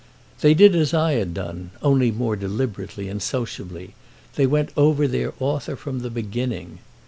They 0.39 0.55
did 0.55 0.75
as 0.75 0.95
I 0.95 1.11
had 1.11 1.35
done, 1.35 1.69
only 1.83 2.09
more 2.09 2.35
deliberately 2.35 3.07
and 3.07 3.21
sociably—they 3.21 4.47
went 4.47 4.71
over 4.75 5.07
their 5.07 5.35
author 5.39 5.75
from 5.75 5.99
the 5.99 6.09
beginning. 6.09 6.79